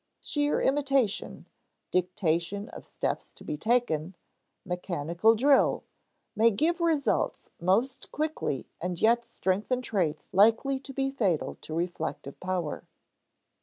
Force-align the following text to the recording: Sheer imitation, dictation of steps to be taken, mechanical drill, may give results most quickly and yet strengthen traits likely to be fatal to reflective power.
Sheer 0.19 0.59
imitation, 0.61 1.45
dictation 1.91 2.69
of 2.69 2.87
steps 2.87 3.31
to 3.33 3.43
be 3.43 3.55
taken, 3.55 4.15
mechanical 4.65 5.35
drill, 5.35 5.83
may 6.35 6.49
give 6.49 6.81
results 6.81 7.49
most 7.59 8.11
quickly 8.11 8.67
and 8.81 8.99
yet 8.99 9.23
strengthen 9.23 9.83
traits 9.83 10.29
likely 10.33 10.79
to 10.79 10.91
be 10.91 11.11
fatal 11.11 11.59
to 11.61 11.75
reflective 11.75 12.39
power. 12.39 12.83